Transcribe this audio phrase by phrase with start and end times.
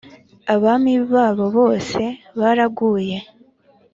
[0.53, 2.01] abami babo bose
[2.39, 3.17] baraguye,